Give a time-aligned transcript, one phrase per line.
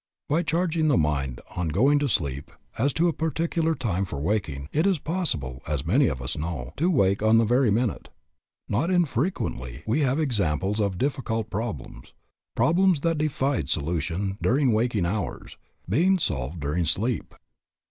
[0.27, 4.67] By charging the mind on going to sleep as to a particular time for waking,
[4.71, 8.09] it is possible, as many of us know, to wake on the very minute.
[8.67, 12.13] Not infrequently we have examples of difficult problems,
[12.55, 17.35] problems that defied solution during waking hours, being solved during sleep.